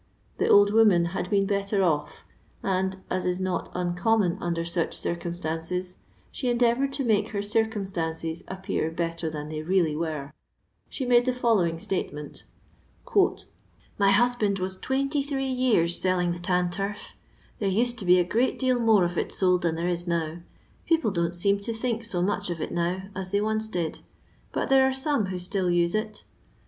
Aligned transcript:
The 0.39 0.47
old 0.47 0.73
woman 0.73 1.05
had 1.13 1.29
been 1.29 1.45
better 1.45 1.83
off, 1.83 2.25
and, 2.63 2.97
as 3.11 3.23
is 3.23 3.39
not 3.39 3.71
uncom 3.75 4.21
mon 4.21 4.37
under 4.41 4.65
such 4.65 4.97
circumstances, 4.97 5.97
she 6.31 6.49
endeavoured 6.49 6.91
to 6.93 7.03
make 7.03 7.27
her 7.27 7.43
circumstances 7.43 8.43
appear 8.47 8.89
better 8.89 9.29
than 9.29 9.49
they 9.49 9.61
really 9.61 9.95
were. 9.95 10.33
She 10.89 11.05
made 11.05 11.25
the 11.25 11.33
following 11.33 11.77
state 11.77 12.11
ment:— 12.11 12.45
'*My 13.99 14.09
husband 14.09 14.57
was 14.57 14.75
23 14.75 15.45
years 15.45 15.99
selling 16.01 16.31
the 16.31 16.39
tan 16.39 16.71
turf. 16.71 17.13
There 17.59 17.69
used 17.69 17.99
to 17.99 18.05
be 18.05 18.17
a 18.17 18.23
great 18.23 18.57
deal 18.57 18.79
more 18.79 19.05
of 19.05 19.19
it 19.19 19.31
sold 19.31 19.61
than 19.61 19.75
there 19.75 19.87
is 19.87 20.07
now; 20.07 20.39
people 20.87 21.11
don't 21.11 21.35
seem 21.35 21.59
to 21.59 21.73
think 21.75 22.03
so 22.03 22.23
much 22.23 22.49
of 22.49 22.59
it 22.59 22.71
now, 22.71 23.03
as 23.15 23.29
they 23.29 23.39
once 23.39 23.69
did, 23.69 23.99
but 24.51 24.67
there 24.69 24.83
are 24.87 24.93
some 24.93 25.25
who 25.27 25.37
still 25.37 25.69
use 25.69 25.93
it. 25.93 26.23